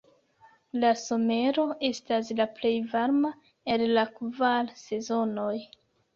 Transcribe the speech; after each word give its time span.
La 0.83 0.93
somero 1.01 1.65
estas 1.89 2.31
la 2.39 2.47
plej 2.57 2.73
varma 2.95 3.33
el 3.75 3.85
la 3.93 4.09
kvar 4.19 4.75
sezonoj. 4.83 5.55